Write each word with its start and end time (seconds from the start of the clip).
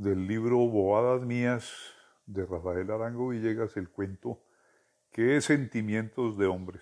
del 0.00 0.26
libro 0.26 0.56
Bobadas 0.56 1.26
Mías 1.26 1.70
de 2.24 2.46
Rafael 2.46 2.90
Arango 2.90 3.28
Villegas 3.28 3.76
el 3.76 3.90
cuento 3.90 4.42
¿Qué 5.12 5.36
es 5.36 5.44
sentimientos 5.44 6.38
de 6.38 6.46
hombres? 6.46 6.80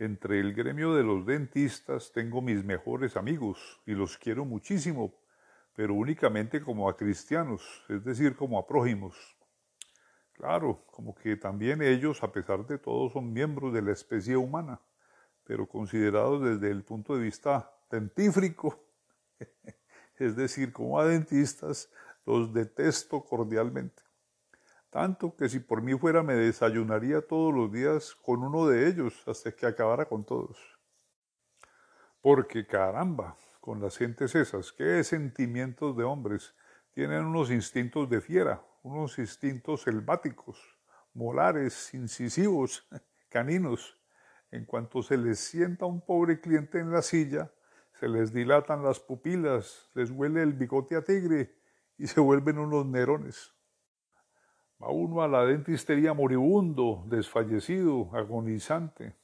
Entre 0.00 0.40
el 0.40 0.52
gremio 0.52 0.96
de 0.96 1.04
los 1.04 1.24
dentistas 1.24 2.10
tengo 2.10 2.42
mis 2.42 2.64
mejores 2.64 3.16
amigos 3.16 3.80
y 3.86 3.92
los 3.92 4.18
quiero 4.18 4.44
muchísimo, 4.44 5.14
pero 5.76 5.94
únicamente 5.94 6.60
como 6.60 6.88
a 6.88 6.96
cristianos, 6.96 7.62
es 7.88 8.02
decir, 8.02 8.34
como 8.34 8.58
a 8.58 8.66
prójimos. 8.66 9.14
Claro, 10.32 10.82
como 10.90 11.14
que 11.14 11.36
también 11.36 11.82
ellos, 11.82 12.20
a 12.24 12.32
pesar 12.32 12.66
de 12.66 12.78
todo, 12.78 13.10
son 13.10 13.32
miembros 13.32 13.72
de 13.72 13.82
la 13.82 13.92
especie 13.92 14.36
humana, 14.36 14.80
pero 15.44 15.68
considerados 15.68 16.42
desde 16.42 16.68
el 16.68 16.82
punto 16.82 17.14
de 17.14 17.22
vista 17.22 17.70
dentífrico, 17.88 18.76
es 20.24 20.36
decir, 20.36 20.72
como 20.72 20.98
a 20.98 21.04
dentistas, 21.04 21.90
los 22.24 22.52
detesto 22.52 23.24
cordialmente. 23.24 24.02
Tanto 24.90 25.36
que 25.36 25.48
si 25.48 25.60
por 25.60 25.82
mí 25.82 25.94
fuera 25.94 26.22
me 26.22 26.34
desayunaría 26.34 27.20
todos 27.20 27.52
los 27.52 27.70
días 27.70 28.14
con 28.14 28.42
uno 28.42 28.66
de 28.66 28.88
ellos 28.88 29.22
hasta 29.26 29.52
que 29.52 29.66
acabara 29.66 30.06
con 30.06 30.24
todos. 30.24 30.58
Porque 32.22 32.66
caramba, 32.66 33.36
con 33.60 33.80
las 33.80 33.96
gentes 33.98 34.34
esas, 34.34 34.72
qué 34.72 35.04
sentimientos 35.04 35.96
de 35.96 36.04
hombres, 36.04 36.54
tienen 36.92 37.24
unos 37.24 37.50
instintos 37.50 38.08
de 38.08 38.20
fiera, 38.20 38.64
unos 38.82 39.18
instintos 39.18 39.82
selváticos, 39.82 40.58
molares, 41.12 41.92
incisivos, 41.92 42.88
caninos. 43.28 44.00
En 44.50 44.64
cuanto 44.64 45.02
se 45.02 45.18
les 45.18 45.40
sienta 45.40 45.84
un 45.84 46.00
pobre 46.00 46.40
cliente 46.40 46.78
en 46.78 46.90
la 46.90 47.02
silla, 47.02 47.50
se 47.98 48.08
les 48.08 48.32
dilatan 48.32 48.82
las 48.82 49.00
pupilas, 49.00 49.90
les 49.94 50.10
huele 50.10 50.42
el 50.42 50.52
bigote 50.52 50.96
a 50.96 51.02
tigre 51.02 51.54
y 51.96 52.06
se 52.06 52.20
vuelven 52.20 52.58
unos 52.58 52.84
nerones. 52.84 53.54
Va 54.82 54.90
uno 54.90 55.22
a 55.22 55.28
la 55.28 55.46
dentistería 55.46 56.12
moribundo, 56.12 57.04
desfallecido, 57.06 58.10
agonizante, 58.12 59.16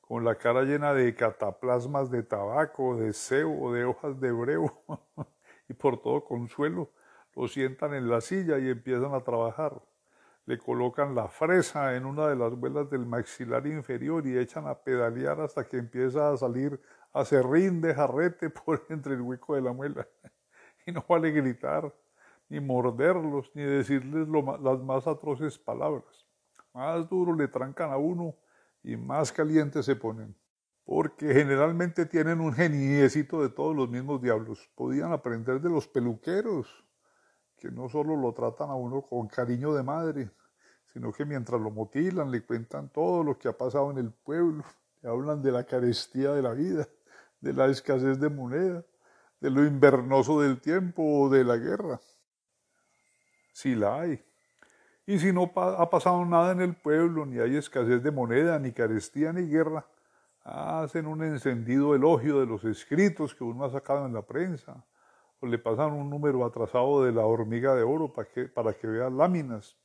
con 0.00 0.24
la 0.24 0.34
cara 0.34 0.62
llena 0.62 0.94
de 0.94 1.14
cataplasmas 1.14 2.10
de 2.10 2.24
tabaco, 2.24 2.96
de 2.96 3.12
cebo, 3.12 3.72
de 3.72 3.84
hojas 3.84 4.20
de 4.20 4.32
breu, 4.32 4.68
y 5.68 5.74
por 5.74 6.02
todo 6.02 6.24
consuelo 6.24 6.90
lo 7.36 7.46
sientan 7.46 7.94
en 7.94 8.10
la 8.10 8.20
silla 8.20 8.58
y 8.58 8.68
empiezan 8.68 9.14
a 9.14 9.20
trabajar. 9.20 9.80
Le 10.44 10.58
colocan 10.58 11.14
la 11.14 11.28
fresa 11.28 11.94
en 11.94 12.04
una 12.04 12.26
de 12.26 12.34
las 12.34 12.52
vuelas 12.56 12.90
del 12.90 13.06
maxilar 13.06 13.64
inferior 13.68 14.26
y 14.26 14.36
echan 14.36 14.66
a 14.66 14.74
pedalear 14.74 15.40
hasta 15.40 15.68
que 15.68 15.76
empieza 15.76 16.32
a 16.32 16.36
salir 16.36 16.80
acerrín 17.12 17.80
de 17.80 17.94
jarrete 17.94 18.50
por 18.64 18.84
entre 18.88 19.14
el 19.14 19.22
hueco 19.22 19.54
de 19.54 19.62
la 19.62 19.72
muela. 19.72 20.06
Y 20.86 20.92
no 20.92 21.04
vale 21.06 21.30
gritar, 21.32 21.94
ni 22.48 22.60
morderlos, 22.60 23.50
ni 23.52 23.62
decirles 23.62 24.26
las 24.62 24.80
más 24.80 25.06
atroces 25.06 25.58
palabras. 25.58 26.26
Más 26.72 27.06
duro 27.10 27.34
le 27.34 27.46
trancan 27.46 27.90
a 27.90 27.98
uno 27.98 28.34
y 28.82 28.96
más 28.96 29.30
caliente 29.30 29.82
se 29.82 29.96
ponen. 29.96 30.34
Porque 30.86 31.34
generalmente 31.34 32.06
tienen 32.06 32.40
un 32.40 32.54
geniecito 32.54 33.42
de 33.42 33.50
todos 33.50 33.76
los 33.76 33.90
mismos 33.90 34.22
diablos. 34.22 34.70
Podían 34.74 35.12
aprender 35.12 35.60
de 35.60 35.68
los 35.68 35.86
peluqueros, 35.86 36.66
que 37.58 37.70
no 37.70 37.90
solo 37.90 38.16
lo 38.16 38.32
tratan 38.32 38.70
a 38.70 38.74
uno 38.74 39.02
con 39.02 39.28
cariño 39.28 39.74
de 39.74 39.82
madre, 39.82 40.30
sino 40.86 41.12
que 41.12 41.26
mientras 41.26 41.60
lo 41.60 41.70
motilan 41.70 42.30
le 42.30 42.46
cuentan 42.46 42.88
todo 42.88 43.22
lo 43.22 43.38
que 43.38 43.48
ha 43.48 43.58
pasado 43.58 43.90
en 43.90 43.98
el 43.98 44.10
pueblo, 44.10 44.64
le 45.02 45.10
hablan 45.10 45.42
de 45.42 45.52
la 45.52 45.64
carestía 45.64 46.32
de 46.32 46.40
la 46.40 46.52
vida 46.52 46.88
de 47.40 47.52
la 47.52 47.66
escasez 47.66 48.18
de 48.18 48.28
moneda, 48.28 48.84
de 49.40 49.50
lo 49.50 49.64
invernoso 49.64 50.40
del 50.40 50.60
tiempo 50.60 51.02
o 51.02 51.28
de 51.28 51.44
la 51.44 51.56
guerra. 51.56 52.00
Si 53.52 53.74
la 53.74 54.00
hay. 54.00 54.24
Y 55.06 55.18
si 55.18 55.32
no 55.32 55.50
ha 55.56 55.88
pasado 55.88 56.24
nada 56.26 56.52
en 56.52 56.60
el 56.60 56.74
pueblo, 56.74 57.24
ni 57.24 57.38
hay 57.38 57.56
escasez 57.56 58.02
de 58.02 58.10
moneda, 58.10 58.58
ni 58.58 58.72
carestía, 58.72 59.32
ni 59.32 59.48
guerra, 59.48 59.86
hacen 60.44 61.06
un 61.06 61.22
encendido 61.22 61.94
elogio 61.94 62.40
de 62.40 62.46
los 62.46 62.64
escritos 62.64 63.34
que 63.34 63.44
uno 63.44 63.64
ha 63.64 63.70
sacado 63.70 64.06
en 64.06 64.12
la 64.12 64.22
prensa, 64.22 64.84
o 65.40 65.46
le 65.46 65.58
pasan 65.58 65.92
un 65.92 66.10
número 66.10 66.44
atrasado 66.44 67.04
de 67.04 67.12
la 67.12 67.24
hormiga 67.24 67.74
de 67.74 67.82
oro 67.82 68.12
para 68.12 68.28
que, 68.28 68.44
para 68.48 68.72
que 68.74 68.86
vea 68.86 69.08
láminas. 69.08 69.76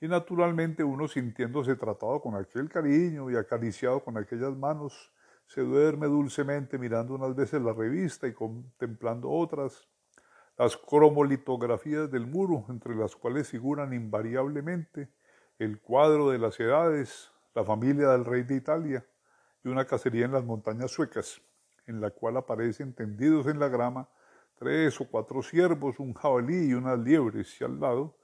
Y 0.00 0.08
naturalmente 0.08 0.82
uno 0.82 1.06
sintiéndose 1.06 1.76
tratado 1.76 2.20
con 2.20 2.34
aquel 2.34 2.68
cariño 2.68 3.30
y 3.30 3.36
acariciado 3.36 4.02
con 4.02 4.16
aquellas 4.16 4.56
manos 4.56 5.12
se 5.52 5.60
duerme 5.60 6.06
dulcemente 6.06 6.78
mirando 6.78 7.14
unas 7.14 7.36
veces 7.36 7.60
la 7.60 7.74
revista 7.74 8.26
y 8.26 8.32
contemplando 8.32 9.30
otras, 9.30 9.86
las 10.56 10.78
cromolitografías 10.78 12.10
del 12.10 12.26
muro, 12.26 12.64
entre 12.70 12.94
las 12.94 13.14
cuales 13.14 13.50
figuran 13.50 13.92
invariablemente 13.92 15.12
el 15.58 15.78
cuadro 15.78 16.30
de 16.30 16.38
las 16.38 16.58
edades, 16.58 17.30
la 17.54 17.64
familia 17.64 18.08
del 18.08 18.24
rey 18.24 18.44
de 18.44 18.56
Italia 18.56 19.06
y 19.62 19.68
una 19.68 19.84
cacería 19.84 20.24
en 20.24 20.32
las 20.32 20.42
montañas 20.42 20.90
suecas, 20.90 21.42
en 21.86 22.00
la 22.00 22.08
cual 22.08 22.38
aparecen 22.38 22.94
tendidos 22.94 23.46
en 23.46 23.58
la 23.58 23.68
grama 23.68 24.08
tres 24.54 24.98
o 25.02 25.04
cuatro 25.06 25.42
ciervos, 25.42 25.98
un 25.98 26.14
jabalí 26.14 26.70
y 26.70 26.72
unas 26.72 26.98
liebres, 26.98 27.60
y 27.60 27.64
al 27.64 27.78
lado, 27.78 28.16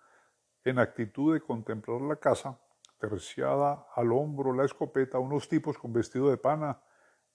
en 0.64 0.78
actitud 0.78 1.34
de 1.34 1.42
contemplar 1.42 2.00
la 2.00 2.16
casa, 2.16 2.58
terciada 2.98 3.86
al 3.94 4.12
hombro 4.12 4.54
la 4.54 4.64
escopeta, 4.64 5.18
unos 5.18 5.46
tipos 5.46 5.76
con 5.76 5.92
vestido 5.92 6.30
de 6.30 6.38
pana 6.38 6.80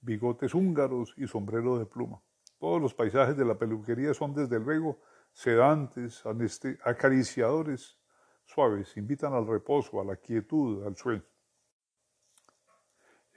bigotes 0.04 0.54
húngaros 0.54 1.14
y 1.18 1.28
sombrero 1.28 1.80
de 1.80 1.86
pluma. 1.86 2.22
Todos 2.60 2.82
los 2.82 2.94
paisajes 2.94 3.36
de 3.36 3.46
la 3.46 3.58
peluquería 3.58 4.14
son 4.14 4.34
desde 4.34 4.60
luego 4.60 5.00
sedantes, 5.32 6.24
acariciadores, 6.84 7.98
suaves, 8.46 8.96
invitan 8.98 9.34
al 9.34 9.48
reposo, 9.48 10.00
a 10.00 10.06
la 10.06 10.16
quietud, 10.18 10.86
al 10.86 10.96
sueño. 10.96 11.24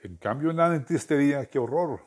En 0.03 0.17
cambio, 0.17 0.51
en 0.51 0.57
la 0.57 0.69
dentistería, 0.69 1.45
qué 1.47 1.57
horror. 1.57 2.01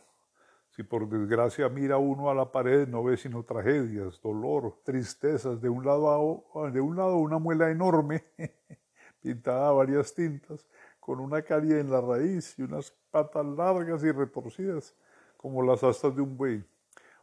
Si 0.71 0.85
por 0.85 1.09
desgracia 1.09 1.69
mira 1.69 1.99
uno 1.99 2.31
a 2.31 2.35
la 2.35 2.53
pared, 2.53 2.87
no 2.87 3.03
ve 3.03 3.17
sino 3.17 3.43
tragedias, 3.43 4.21
dolor, 4.23 4.81
tristezas. 4.85 5.61
De 5.61 5.69
un 5.69 5.85
lado, 5.85 6.47
a, 6.55 6.71
de 6.71 6.81
un 6.81 6.97
lado 6.97 7.17
una 7.17 7.39
muela 7.39 7.71
enorme, 7.71 8.25
pintada 9.21 9.69
a 9.69 9.73
varias 9.73 10.15
tintas, 10.15 10.69
con 11.01 11.19
una 11.19 11.43
carie 11.43 11.81
en 11.81 11.91
la 11.91 12.01
raíz 12.01 12.59
y 12.59 12.63
unas 12.63 12.93
patas 13.11 13.45
largas 13.45 14.05
y 14.05 14.13
retorcidas, 14.13 14.95
como 15.37 15.63
las 15.63 15.83
astas 15.83 16.15
de 16.15 16.23
un 16.23 16.37
buey. 16.37 16.63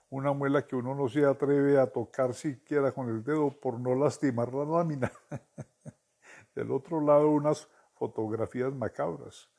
Una 0.09 0.33
muela 0.33 0.65
que 0.65 0.75
uno 0.75 0.95
no 0.95 1.07
se 1.07 1.25
atreve 1.25 1.79
a 1.79 1.87
tocar 1.87 2.33
siquiera 2.33 2.91
con 2.91 3.09
el 3.09 3.23
dedo 3.23 3.51
por 3.51 3.79
no 3.79 3.93
lastimar 3.93 4.53
la 4.53 4.65
lámina. 4.65 5.11
Del 6.55 6.71
otro 6.71 6.99
lado, 7.01 7.29
unas 7.29 7.69
fotografías 7.93 8.73
macabras, 8.73 9.49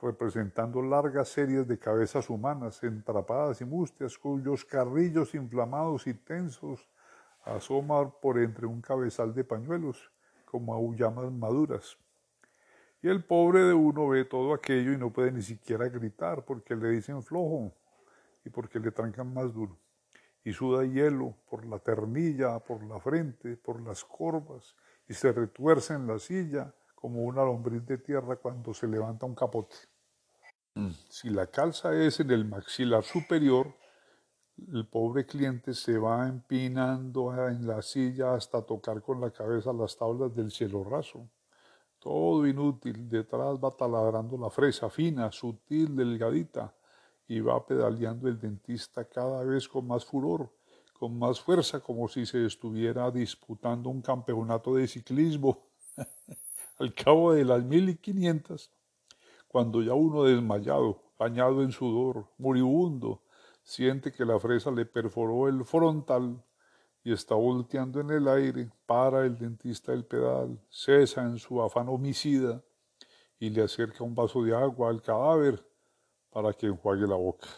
representando 0.00 0.82
largas 0.82 1.28
series 1.28 1.68
de 1.68 1.78
cabezas 1.78 2.28
humanas 2.30 2.82
entrapadas 2.82 3.60
y 3.60 3.64
mustias, 3.64 4.18
cuyos 4.18 4.64
carrillos 4.64 5.34
inflamados 5.34 6.06
y 6.06 6.14
tensos 6.14 6.88
asoman 7.44 8.12
por 8.20 8.38
entre 8.38 8.66
un 8.66 8.80
cabezal 8.80 9.34
de 9.34 9.44
pañuelos, 9.44 10.10
como 10.44 10.74
aullamas 10.74 11.30
maduras. 11.30 11.96
Y 13.00 13.08
el 13.08 13.24
pobre 13.24 13.62
de 13.62 13.74
uno 13.74 14.08
ve 14.08 14.24
todo 14.24 14.52
aquello 14.52 14.92
y 14.92 14.98
no 14.98 15.12
puede 15.12 15.30
ni 15.30 15.42
siquiera 15.42 15.88
gritar 15.88 16.44
porque 16.44 16.74
le 16.74 16.90
dicen 16.90 17.22
flojo 17.22 17.72
y 18.44 18.50
porque 18.50 18.80
le 18.80 18.90
trancan 18.90 19.32
más 19.32 19.52
duro. 19.52 19.78
Y 20.42 20.52
suda 20.52 20.84
hielo 20.84 21.36
por 21.48 21.64
la 21.64 21.78
ternilla, 21.78 22.58
por 22.58 22.82
la 22.82 22.98
frente, 22.98 23.56
por 23.56 23.80
las 23.80 24.04
corvas 24.04 24.74
y 25.08 25.14
se 25.14 25.32
retuerce 25.32 25.94
en 25.94 26.06
la 26.06 26.18
silla 26.18 26.74
como 26.94 27.22
una 27.22 27.44
lombriz 27.44 27.86
de 27.86 27.98
tierra 27.98 28.36
cuando 28.36 28.74
se 28.74 28.88
levanta 28.88 29.26
un 29.26 29.34
capote. 29.34 29.76
Mm. 30.74 30.90
Si 31.08 31.30
la 31.30 31.46
calza 31.46 31.94
es 31.94 32.18
en 32.18 32.30
el 32.32 32.44
maxilar 32.44 33.04
superior, 33.04 33.72
el 34.72 34.88
pobre 34.88 35.24
cliente 35.24 35.72
se 35.72 35.98
va 35.98 36.26
empinando 36.26 37.32
en 37.46 37.64
la 37.64 37.80
silla 37.80 38.34
hasta 38.34 38.62
tocar 38.62 39.02
con 39.02 39.20
la 39.20 39.30
cabeza 39.30 39.72
las 39.72 39.96
tablas 39.96 40.34
del 40.34 40.50
cielo 40.50 40.82
raso 40.82 41.30
todo 41.98 42.46
inútil, 42.46 43.08
detrás 43.08 43.58
va 43.58 43.70
taladrando 43.76 44.36
la 44.38 44.50
fresa 44.50 44.88
fina, 44.88 45.30
sutil, 45.32 45.96
delgadita, 45.96 46.74
y 47.26 47.40
va 47.40 47.64
pedaleando 47.64 48.28
el 48.28 48.38
dentista 48.38 49.04
cada 49.04 49.44
vez 49.44 49.68
con 49.68 49.86
más 49.86 50.04
furor, 50.04 50.50
con 50.98 51.18
más 51.18 51.40
fuerza, 51.40 51.80
como 51.80 52.08
si 52.08 52.24
se 52.24 52.46
estuviera 52.46 53.10
disputando 53.10 53.90
un 53.90 54.00
campeonato 54.00 54.74
de 54.74 54.88
ciclismo. 54.88 55.68
Al 56.78 56.94
cabo 56.94 57.32
de 57.32 57.44
las 57.44 57.62
mil 57.64 57.88
y 57.88 57.96
quinientas, 57.96 58.70
cuando 59.46 59.82
ya 59.82 59.94
uno 59.94 60.24
desmayado, 60.24 61.02
bañado 61.18 61.62
en 61.62 61.72
sudor, 61.72 62.28
moribundo, 62.38 63.22
siente 63.62 64.12
que 64.12 64.24
la 64.24 64.38
fresa 64.38 64.70
le 64.70 64.86
perforó 64.86 65.48
el 65.48 65.64
frontal, 65.64 66.42
y 67.04 67.12
está 67.12 67.34
volteando 67.34 68.00
en 68.00 68.10
el 68.10 68.28
aire, 68.28 68.70
para 68.86 69.24
el 69.24 69.38
dentista 69.38 69.92
el 69.92 70.04
pedal, 70.04 70.60
cesa 70.68 71.22
en 71.22 71.38
su 71.38 71.62
afán 71.62 71.88
homicida 71.88 72.62
y 73.38 73.50
le 73.50 73.62
acerca 73.62 74.04
un 74.04 74.14
vaso 74.14 74.42
de 74.42 74.54
agua 74.54 74.90
al 74.90 75.00
cadáver 75.00 75.64
para 76.30 76.52
que 76.52 76.66
enjuague 76.66 77.06
la 77.06 77.14
boca. 77.14 77.48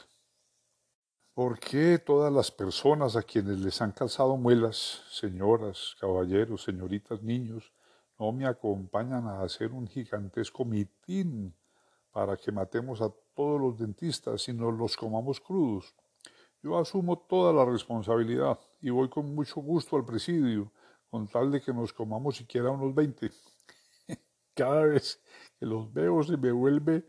¿Por 1.34 1.58
qué 1.58 1.98
todas 1.98 2.32
las 2.32 2.50
personas 2.50 3.16
a 3.16 3.22
quienes 3.22 3.60
les 3.60 3.80
han 3.80 3.92
calzado 3.92 4.36
muelas, 4.36 5.02
señoras, 5.10 5.96
caballeros, 5.98 6.64
señoritas, 6.64 7.22
niños, 7.22 7.72
no 8.18 8.32
me 8.32 8.46
acompañan 8.46 9.26
a 9.26 9.42
hacer 9.42 9.72
un 9.72 9.86
gigantesco 9.86 10.64
mitín 10.64 11.54
para 12.10 12.36
que 12.36 12.52
matemos 12.52 13.00
a 13.00 13.10
todos 13.34 13.60
los 13.60 13.78
dentistas 13.78 14.48
y 14.48 14.52
nos 14.52 14.74
los 14.74 14.96
comamos 14.96 15.40
crudos? 15.40 15.94
Yo 16.62 16.78
asumo 16.78 17.18
toda 17.18 17.54
la 17.54 17.64
responsabilidad 17.64 18.58
y 18.82 18.90
voy 18.90 19.08
con 19.08 19.34
mucho 19.34 19.62
gusto 19.62 19.96
al 19.96 20.04
presidio, 20.04 20.70
con 21.10 21.26
tal 21.26 21.50
de 21.50 21.60
que 21.60 21.72
nos 21.72 21.90
comamos 21.90 22.36
siquiera 22.36 22.70
unos 22.70 22.94
veinte. 22.94 23.30
Cada 24.54 24.82
vez 24.82 25.22
que 25.58 25.64
los 25.64 25.90
veo 25.90 26.22
se 26.22 26.36
me 26.36 26.52
vuelve 26.52 27.08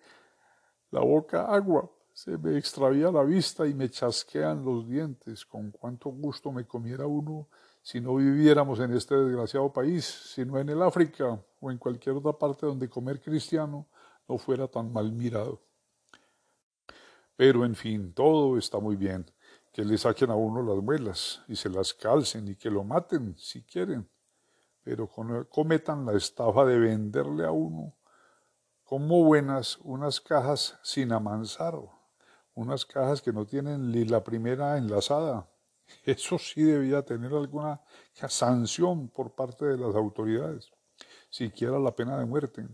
la 0.89 1.01
boca 1.01 1.53
agua, 1.53 1.91
se 2.13 2.37
me 2.37 2.57
extravía 2.57 3.11
la 3.11 3.23
vista 3.23 3.67
y 3.67 3.73
me 3.73 3.89
chasquean 3.89 4.63
los 4.63 4.87
dientes. 4.87 5.45
Con 5.45 5.71
cuánto 5.71 6.09
gusto 6.11 6.53
me 6.53 6.65
comiera 6.65 7.05
uno 7.05 7.49
si 7.81 7.99
no 7.99 8.15
viviéramos 8.15 8.79
en 8.79 8.93
este 8.93 9.15
desgraciado 9.15 9.73
país, 9.73 10.05
sino 10.05 10.59
en 10.59 10.69
el 10.69 10.81
África 10.81 11.43
o 11.59 11.71
en 11.71 11.77
cualquier 11.77 12.15
otra 12.15 12.31
parte 12.31 12.65
donde 12.65 12.87
comer 12.87 13.19
cristiano 13.19 13.85
no 14.29 14.37
fuera 14.37 14.69
tan 14.69 14.93
mal 14.93 15.11
mirado. 15.11 15.61
Pero 17.35 17.65
en 17.65 17.75
fin, 17.75 18.13
todo 18.13 18.57
está 18.57 18.79
muy 18.79 18.95
bien 18.95 19.25
que 19.71 19.83
le 19.83 19.97
saquen 19.97 20.31
a 20.31 20.35
uno 20.35 20.61
las 20.61 20.83
muelas 20.83 21.41
y 21.47 21.55
se 21.55 21.69
las 21.69 21.93
calcen 21.93 22.47
y 22.47 22.55
que 22.55 22.69
lo 22.69 22.83
maten 22.83 23.35
si 23.37 23.63
quieren, 23.63 24.09
pero 24.83 25.09
cometan 25.49 26.05
la 26.05 26.13
estafa 26.13 26.65
de 26.65 26.77
venderle 26.77 27.45
a 27.45 27.51
uno 27.51 27.93
como 28.91 29.23
buenas 29.23 29.77
unas 29.83 30.19
cajas 30.19 30.77
sin 30.83 31.13
amansar, 31.13 31.79
unas 32.53 32.85
cajas 32.85 33.21
que 33.21 33.31
no 33.31 33.45
tienen 33.45 33.89
ni 33.89 34.03
la 34.03 34.21
primera 34.21 34.77
enlazada. 34.77 35.47
Eso 36.05 36.37
sí 36.37 36.61
debía 36.61 37.01
tener 37.01 37.31
alguna 37.31 37.79
sanción 38.27 39.07
por 39.07 39.33
parte 39.33 39.63
de 39.63 39.77
las 39.77 39.95
autoridades, 39.95 40.73
siquiera 41.29 41.79
la 41.79 41.95
pena 41.95 42.19
de 42.19 42.25
muerte. 42.25 42.67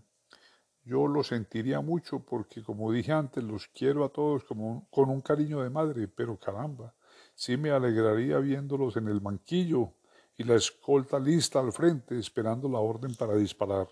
Yo 0.88 1.06
lo 1.06 1.22
sentiría 1.22 1.82
mucho 1.82 2.20
porque, 2.20 2.64
como 2.64 2.94
dije 2.94 3.12
antes, 3.12 3.44
los 3.44 3.68
quiero 3.68 4.06
a 4.06 4.10
todos 4.10 4.46
con 4.46 5.10
un 5.10 5.22
cariño 5.22 5.62
de 5.62 5.70
madre, 5.70 6.08
pero 6.08 6.40
caramba, 6.40 6.94
sí 7.36 7.58
me 7.58 7.72
alegraría 7.72 8.38
viéndolos 8.38 8.96
en 8.96 9.10
el 9.10 9.20
banquillo 9.20 9.92
y 10.38 10.46
la 10.46 10.56
escolta 10.56 11.20
lista 11.20 11.60
al 11.60 11.74
frente 11.74 12.18
esperando 12.18 12.70
la 12.70 12.80
orden 12.80 13.14
para 13.16 13.36
disparar. 13.36 13.90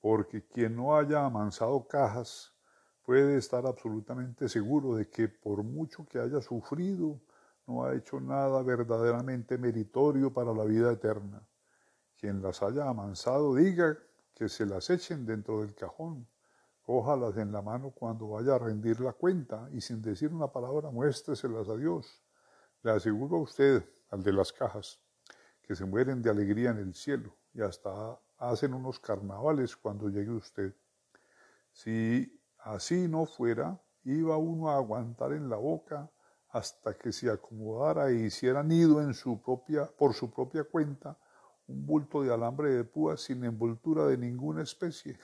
Porque 0.00 0.46
quien 0.46 0.74
no 0.74 0.96
haya 0.96 1.26
amansado 1.26 1.86
cajas 1.86 2.54
puede 3.04 3.36
estar 3.36 3.66
absolutamente 3.66 4.48
seguro 4.48 4.94
de 4.94 5.10
que 5.10 5.28
por 5.28 5.62
mucho 5.62 6.06
que 6.06 6.18
haya 6.18 6.40
sufrido, 6.40 7.20
no 7.66 7.84
ha 7.84 7.94
hecho 7.94 8.20
nada 8.20 8.62
verdaderamente 8.62 9.58
meritorio 9.58 10.32
para 10.32 10.54
la 10.54 10.64
vida 10.64 10.90
eterna. 10.90 11.46
Quien 12.16 12.40
las 12.40 12.62
haya 12.62 12.88
amansado 12.88 13.54
diga 13.54 13.98
que 14.38 14.48
se 14.48 14.64
las 14.64 14.88
echen 14.88 15.26
dentro 15.26 15.62
del 15.62 15.74
cajón. 15.74 16.28
Cójalas 16.82 17.36
en 17.36 17.50
la 17.50 17.60
mano 17.60 17.90
cuando 17.90 18.28
vaya 18.28 18.54
a 18.54 18.58
rendir 18.58 19.00
la 19.00 19.12
cuenta 19.12 19.68
y 19.72 19.80
sin 19.80 20.00
decir 20.00 20.32
una 20.32 20.46
palabra 20.46 20.90
muéstreselas 20.90 21.68
a 21.68 21.76
Dios. 21.76 22.22
Le 22.82 22.92
aseguro 22.92 23.36
a 23.36 23.42
usted, 23.42 23.84
al 24.10 24.22
de 24.22 24.32
las 24.32 24.52
cajas, 24.52 25.00
que 25.60 25.74
se 25.74 25.84
mueren 25.84 26.22
de 26.22 26.30
alegría 26.30 26.70
en 26.70 26.78
el 26.78 26.94
cielo 26.94 27.36
y 27.52 27.60
hasta 27.60 28.18
hacen 28.38 28.72
unos 28.72 29.00
carnavales 29.00 29.76
cuando 29.76 30.08
llegue 30.08 30.30
usted. 30.30 30.72
Si 31.72 32.40
así 32.58 33.08
no 33.08 33.26
fuera, 33.26 33.82
iba 34.04 34.36
uno 34.36 34.70
a 34.70 34.76
aguantar 34.76 35.32
en 35.32 35.50
la 35.50 35.56
boca 35.56 36.08
hasta 36.50 36.94
que 36.94 37.12
se 37.12 37.28
acomodara 37.28 38.08
e 38.08 38.26
hiciera 38.26 38.62
nido 38.62 39.02
en 39.02 39.12
su 39.14 39.42
propia, 39.42 39.84
por 39.84 40.14
su 40.14 40.30
propia 40.30 40.62
cuenta 40.62 41.18
un 41.68 41.86
bulto 41.86 42.22
de 42.22 42.32
alambre 42.32 42.70
de 42.70 42.84
púas 42.84 43.20
sin 43.20 43.44
envoltura 43.44 44.06
de 44.06 44.16
ninguna 44.16 44.62
especie. 44.62 45.18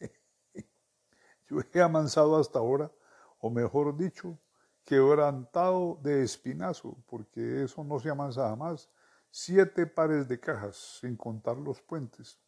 Yo 1.48 1.58
he 1.72 1.80
amansado 1.80 2.36
hasta 2.36 2.58
ahora, 2.58 2.90
o 3.38 3.50
mejor 3.50 3.96
dicho, 3.96 4.38
quebrantado 4.84 6.00
de 6.02 6.22
espinazo, 6.22 6.96
porque 7.06 7.62
eso 7.62 7.84
no 7.84 8.00
se 8.00 8.08
amansa 8.08 8.48
jamás, 8.48 8.90
siete 9.30 9.86
pares 9.86 10.26
de 10.28 10.40
cajas, 10.40 10.98
sin 11.00 11.16
contar 11.16 11.58
los 11.58 11.80
puentes. 11.82 12.38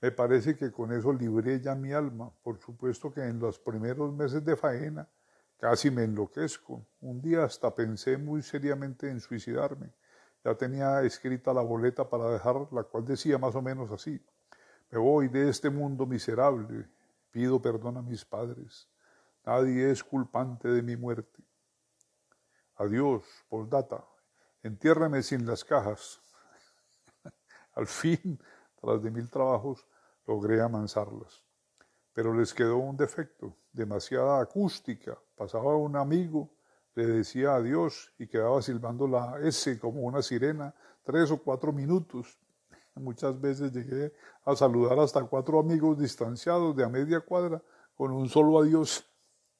Me 0.00 0.12
parece 0.12 0.54
que 0.54 0.70
con 0.70 0.92
eso 0.92 1.12
libré 1.12 1.60
ya 1.60 1.74
mi 1.74 1.92
alma. 1.92 2.30
Por 2.42 2.58
supuesto 2.58 3.10
que 3.10 3.22
en 3.22 3.38
los 3.38 3.58
primeros 3.58 4.12
meses 4.12 4.44
de 4.44 4.54
faena 4.54 5.08
casi 5.56 5.90
me 5.90 6.04
enloquezco. 6.04 6.86
Un 7.00 7.22
día 7.22 7.44
hasta 7.44 7.74
pensé 7.74 8.18
muy 8.18 8.42
seriamente 8.42 9.08
en 9.08 9.20
suicidarme 9.20 9.94
ya 10.44 10.54
tenía 10.54 11.02
escrita 11.02 11.54
la 11.54 11.62
boleta 11.62 12.08
para 12.08 12.30
dejar, 12.30 12.70
la 12.70 12.82
cual 12.82 13.04
decía 13.04 13.38
más 13.38 13.54
o 13.54 13.62
menos 13.62 13.90
así, 13.90 14.22
me 14.90 14.98
voy 14.98 15.28
de 15.28 15.48
este 15.48 15.70
mundo 15.70 16.06
miserable, 16.06 16.86
pido 17.30 17.60
perdón 17.60 17.96
a 17.96 18.02
mis 18.02 18.24
padres, 18.24 18.88
nadie 19.44 19.90
es 19.90 20.04
culpante 20.04 20.68
de 20.68 20.82
mi 20.82 20.96
muerte. 20.96 21.42
Adiós, 22.76 23.24
postdata, 23.48 24.04
entiérrame 24.62 25.22
sin 25.22 25.46
las 25.46 25.64
cajas. 25.64 26.20
Al 27.74 27.86
fin, 27.86 28.38
tras 28.80 29.02
de 29.02 29.10
mil 29.10 29.30
trabajos, 29.30 29.86
logré 30.26 30.60
amansarlas. 30.60 31.42
Pero 32.12 32.34
les 32.34 32.52
quedó 32.52 32.76
un 32.76 32.96
defecto, 32.96 33.56
demasiada 33.72 34.40
acústica. 34.40 35.18
Pasaba 35.34 35.76
un 35.76 35.96
amigo 35.96 36.53
le 36.94 37.06
decía 37.06 37.56
adiós 37.56 38.12
y 38.18 38.26
quedaba 38.26 38.62
silbando 38.62 39.06
la 39.06 39.38
S 39.42 39.78
como 39.78 40.02
una 40.02 40.22
sirena 40.22 40.74
tres 41.04 41.30
o 41.30 41.42
cuatro 41.42 41.72
minutos. 41.72 42.38
Muchas 42.94 43.40
veces 43.40 43.72
llegué 43.72 44.12
a 44.44 44.54
saludar 44.54 44.98
hasta 45.00 45.24
cuatro 45.24 45.58
amigos 45.58 45.98
distanciados 45.98 46.76
de 46.76 46.84
a 46.84 46.88
media 46.88 47.20
cuadra 47.20 47.60
con 47.96 48.12
un 48.12 48.28
solo 48.28 48.60
adiós. 48.60 49.04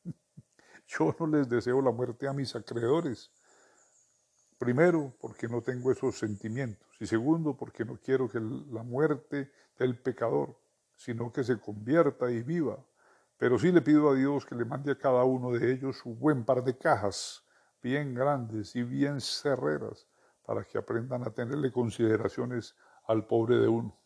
Yo 0.87 1.15
no 1.19 1.27
les 1.27 1.49
deseo 1.49 1.83
la 1.83 1.91
muerte 1.91 2.29
a 2.29 2.33
mis 2.33 2.55
acreedores. 2.55 3.33
Primero, 4.57 5.13
porque 5.21 5.49
no 5.49 5.63
tengo 5.63 5.91
esos 5.91 6.17
sentimientos. 6.17 6.89
Y 7.01 7.07
segundo, 7.07 7.57
porque 7.57 7.85
no 7.85 7.97
quiero 7.97 8.29
que 8.29 8.39
la 8.41 8.85
muerte 8.85 9.51
del 9.77 9.99
pecador, 9.99 10.57
sino 10.97 11.33
que 11.33 11.43
se 11.43 11.59
convierta 11.59 12.31
y 12.31 12.43
viva 12.43 12.79
pero 13.44 13.58
sí 13.58 13.70
le 13.70 13.82
pido 13.82 14.08
a 14.08 14.14
Dios 14.14 14.46
que 14.46 14.55
le 14.55 14.64
mande 14.64 14.93
a 14.93 14.96
cada 14.96 15.23
uno 15.25 15.52
de 15.52 15.70
ellos 15.70 16.00
un 16.06 16.19
buen 16.19 16.46
par 16.46 16.64
de 16.64 16.79
cajas, 16.79 17.44
bien 17.82 18.14
grandes 18.14 18.75
y 18.75 18.82
bien 18.82 19.20
cerreras, 19.20 20.08
para 20.46 20.64
que 20.64 20.79
aprendan 20.79 21.25
a 21.25 21.31
tenerle 21.31 21.70
consideraciones 21.70 22.74
al 23.06 23.27
pobre 23.27 23.58
de 23.58 23.69
uno. 23.69 24.01